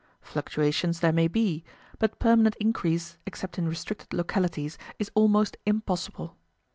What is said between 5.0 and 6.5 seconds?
almost impossible.